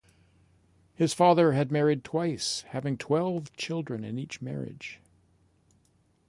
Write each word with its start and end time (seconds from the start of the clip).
His 0.95 1.13
father 1.13 1.51
had 1.51 1.71
married 1.71 2.03
twice 2.03 2.61
having 2.69 2.97
twelve 2.97 3.55
children 3.55 4.03
in 4.03 4.17
each 4.17 4.41
marriage. 4.41 4.99